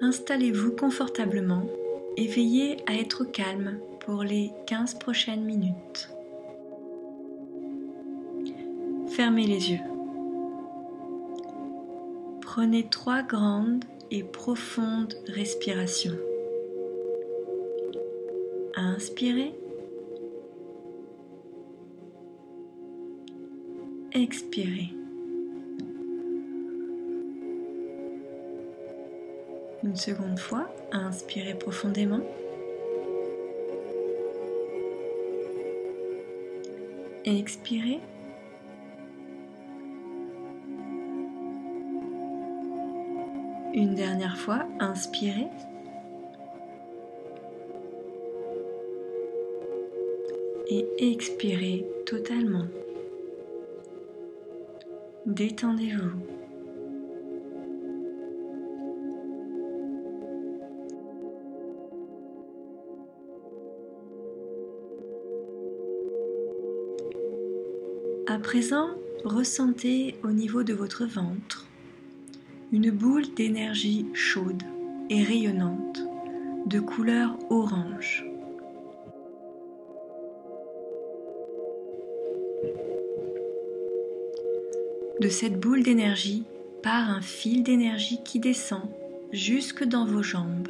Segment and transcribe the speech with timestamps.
[0.00, 1.66] Installez-vous confortablement
[2.16, 6.10] et veillez à être calme pour les 15 prochaines minutes.
[9.08, 9.80] Fermez les yeux.
[12.40, 16.18] Prenez trois grandes et profondes respirations.
[18.76, 19.54] Inspirez.
[24.12, 24.97] Expirez.
[29.88, 32.20] Une seconde fois, inspirez profondément.
[37.24, 37.98] Expirez.
[43.72, 45.48] Une dernière fois, inspirez.
[50.68, 52.66] Et expirez totalement.
[55.24, 56.37] Détendez-vous.
[68.30, 68.90] À présent,
[69.24, 71.66] ressentez au niveau de votre ventre
[72.72, 74.62] une boule d'énergie chaude
[75.08, 76.02] et rayonnante
[76.66, 78.26] de couleur orange.
[85.22, 86.44] De cette boule d'énergie
[86.82, 88.82] part un fil d'énergie qui descend
[89.32, 90.68] jusque dans vos jambes.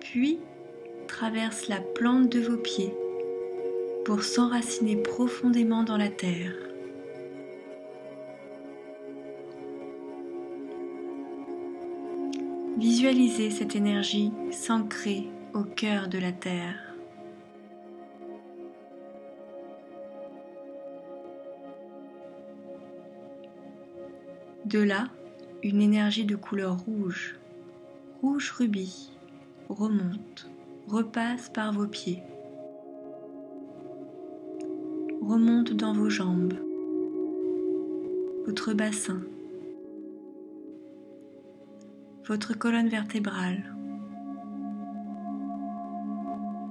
[0.00, 0.38] Puis
[1.24, 2.94] traverse la plante de vos pieds
[4.04, 6.52] pour s'enraciner profondément dans la terre.
[12.76, 16.94] Visualisez cette énergie s'ancrer au cœur de la terre.
[24.66, 25.08] De là,
[25.62, 27.38] une énergie de couleur rouge,
[28.20, 29.10] rouge rubis,
[29.70, 30.50] remonte,
[30.88, 32.22] repasse par vos pieds.
[35.22, 36.54] Remonte dans vos jambes,
[38.46, 39.20] votre bassin,
[42.26, 43.74] votre colonne vertébrale,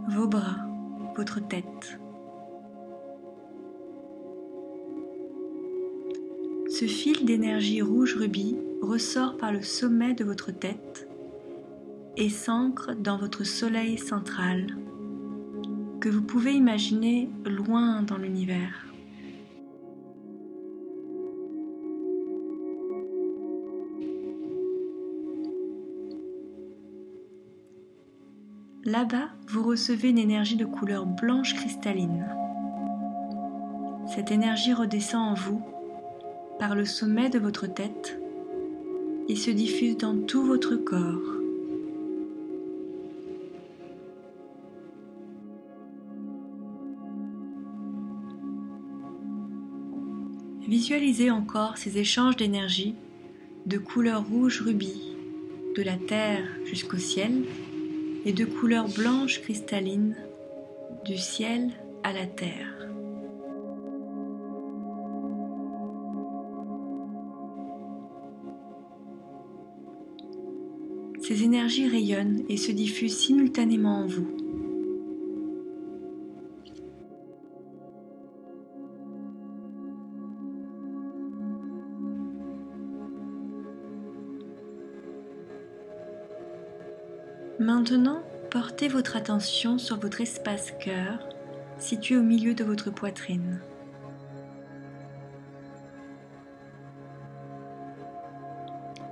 [0.09, 0.67] vos bras,
[1.15, 1.99] votre tête.
[6.69, 11.07] Ce fil d'énergie rouge rubis ressort par le sommet de votre tête
[12.17, 14.67] et s'ancre dans votre soleil central
[15.99, 18.85] que vous pouvez imaginer loin dans l'univers.
[28.85, 32.25] Là-bas, vous recevez une énergie de couleur blanche cristalline.
[34.07, 35.61] Cette énergie redescend en vous
[36.59, 38.19] par le sommet de votre tête
[39.29, 41.42] et se diffuse dans tout votre corps.
[50.83, 52.93] Visualisez encore ces échanges d'énergie
[53.65, 55.15] de couleur rouge rubis,
[55.77, 57.45] de la terre jusqu'au ciel,
[58.25, 60.17] et de couleur blanche cristalline,
[61.05, 61.69] du ciel
[62.03, 62.89] à la terre.
[71.21, 74.42] Ces énergies rayonnent et se diffusent simultanément en vous.
[87.83, 91.27] Maintenant, portez votre attention sur votre espace cœur
[91.79, 93.59] situé au milieu de votre poitrine.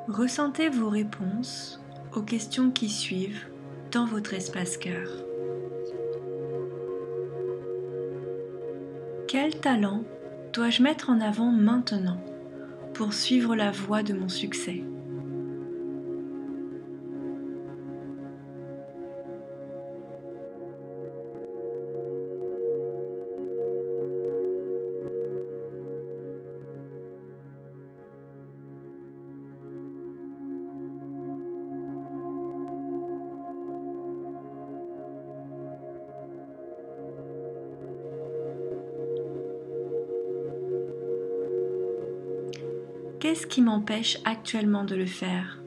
[0.08, 1.82] Ressentez vos réponses
[2.16, 3.46] aux questions qui suivent
[3.92, 5.10] dans votre espace cœur.
[9.28, 10.06] Quel talent
[10.54, 12.24] dois-je mettre en avant maintenant
[12.94, 14.82] pour suivre la voie de mon succès?
[43.22, 45.62] Qu'est-ce qui m'empêche actuellement de le faire?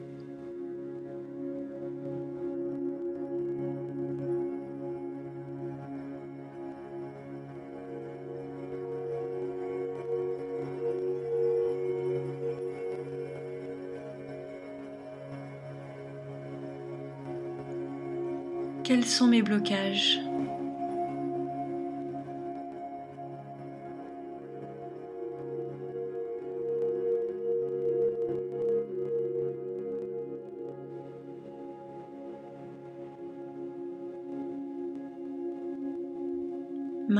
[18.83, 20.19] Quels sont mes blocages?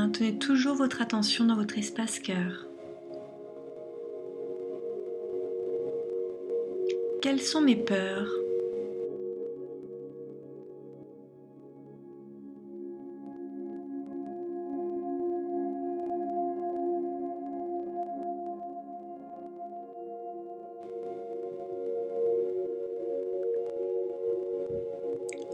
[0.06, 2.64] Maintenez toujours votre attention dans votre espace cœur.
[7.20, 8.30] Quelles sont mes peurs?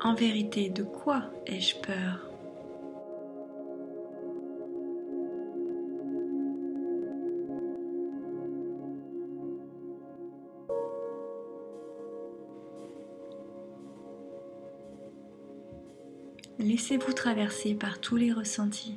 [0.02, 2.31] En vérité, de quoi ai-je peur?
[16.72, 18.96] Laissez-vous traverser par tous les ressentis.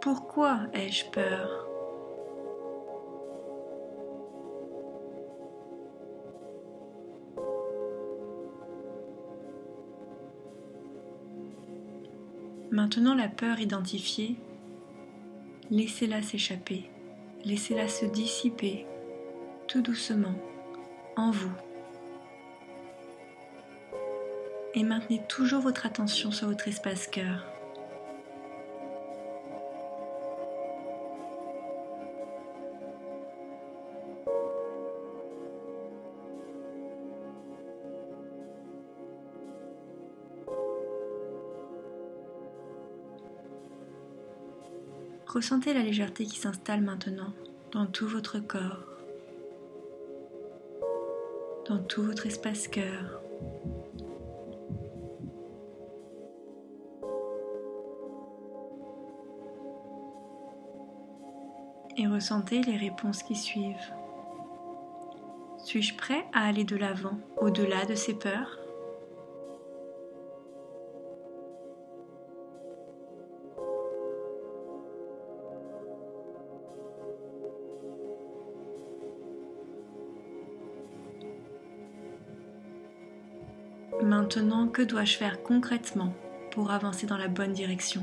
[0.00, 1.68] Pourquoi ai-je peur?
[12.70, 14.36] Maintenant la peur identifiée,
[15.70, 16.88] laissez-la s'échapper,
[17.44, 18.86] laissez-la se dissiper
[19.66, 20.34] tout doucement
[21.16, 21.52] en vous.
[24.74, 27.46] Et maintenez toujours votre attention sur votre espace cœur.
[45.26, 47.32] Ressentez la légèreté qui s'installe maintenant
[47.72, 48.93] dans tout votre corps
[51.68, 53.20] dans tout votre espace cœur.
[61.96, 63.92] Et ressentez les réponses qui suivent.
[65.58, 68.63] Suis-je prêt à aller de l'avant, au-delà de ces peurs?
[84.04, 86.12] Maintenant, que dois-je faire concrètement
[86.50, 88.02] pour avancer dans la bonne direction?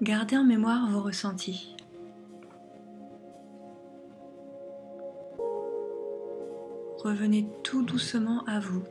[0.00, 1.76] Gardez en mémoire vos ressentis.
[7.02, 8.82] Revenez tout doucement à vous.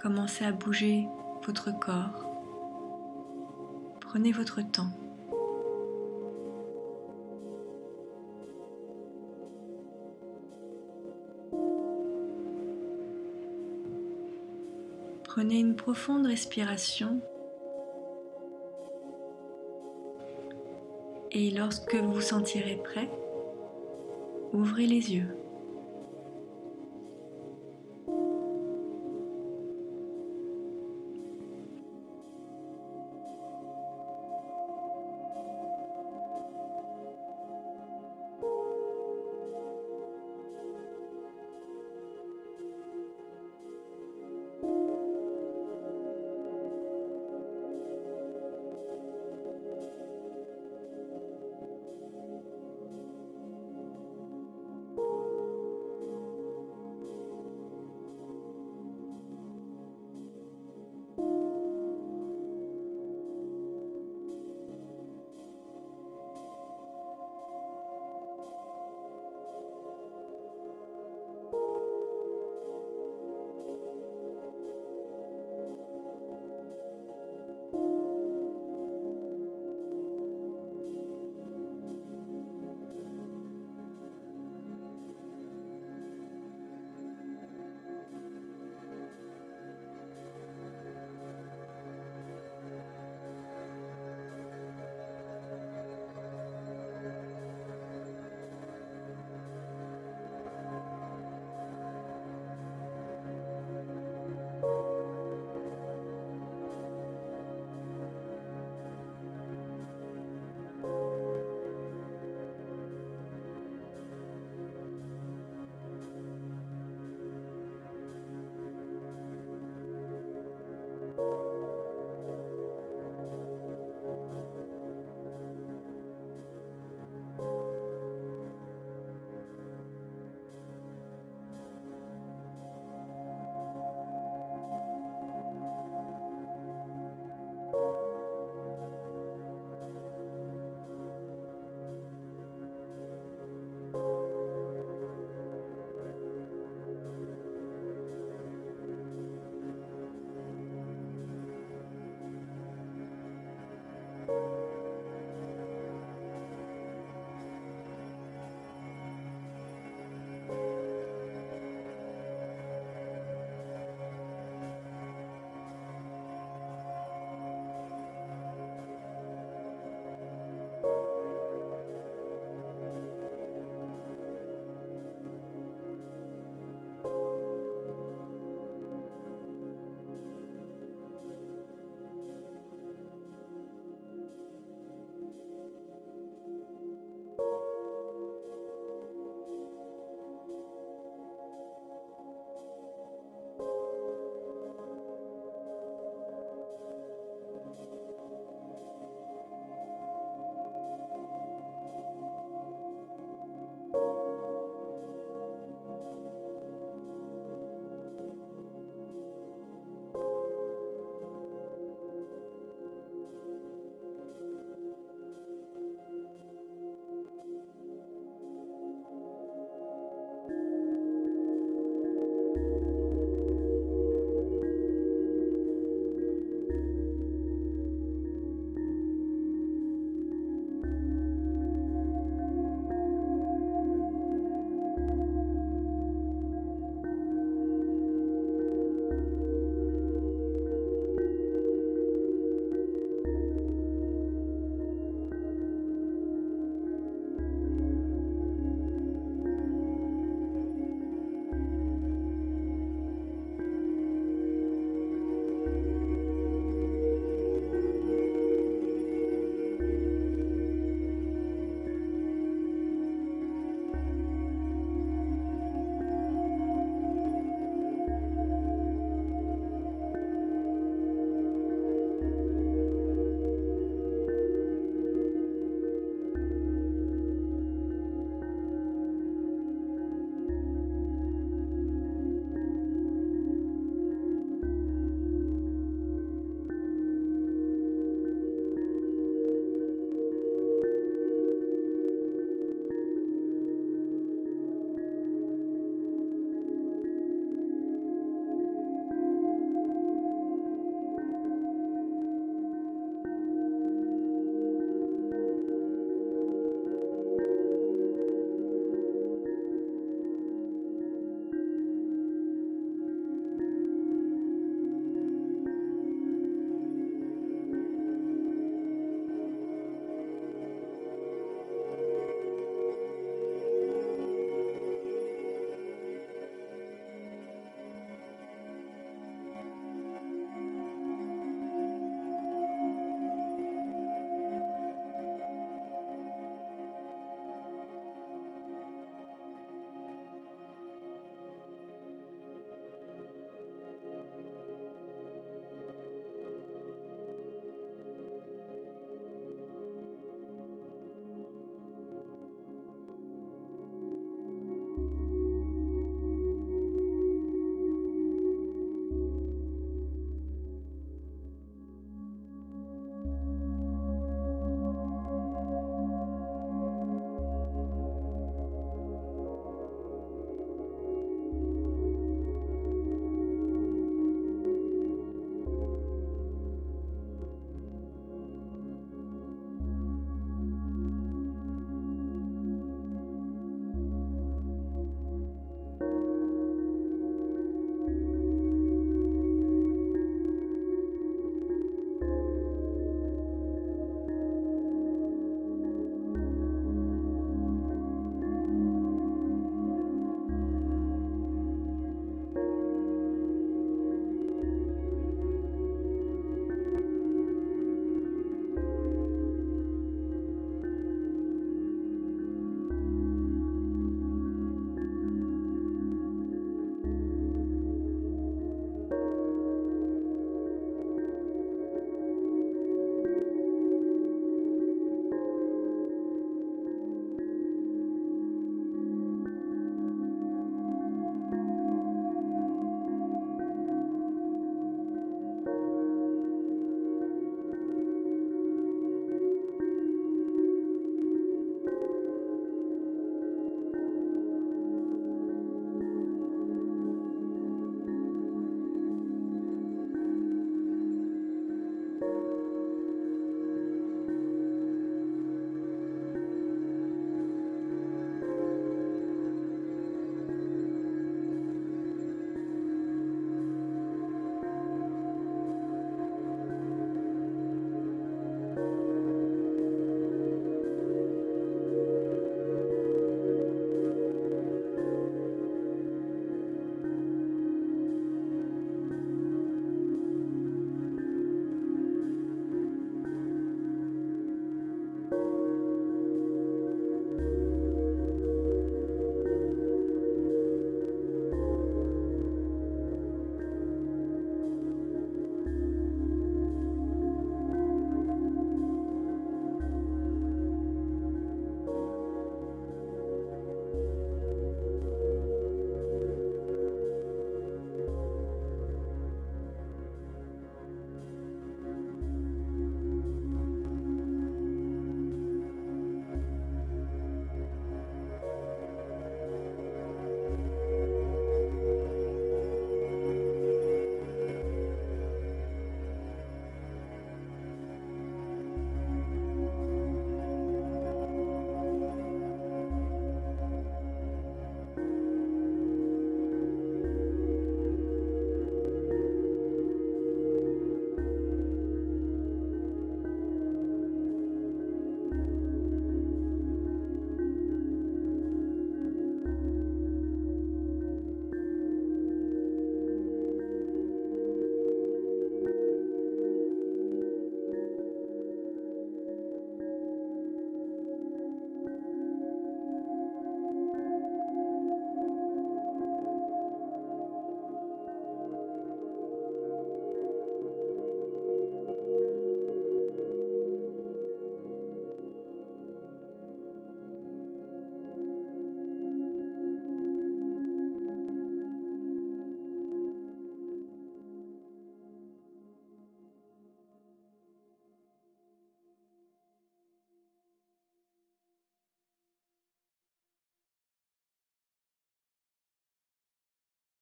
[0.00, 1.06] Commencez à bouger
[1.46, 2.24] votre corps.
[4.00, 4.90] Prenez votre temps.
[15.24, 17.20] Prenez une profonde respiration
[21.40, 23.08] Et lorsque vous vous sentirez prêt,
[24.52, 25.37] ouvrez les yeux.